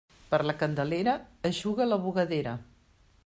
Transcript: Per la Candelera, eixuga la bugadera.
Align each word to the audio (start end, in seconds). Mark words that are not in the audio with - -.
Per 0.29 0.37
la 0.49 0.53
Candelera, 0.61 1.13
eixuga 1.51 1.87
la 1.91 2.01
bugadera. 2.07 2.57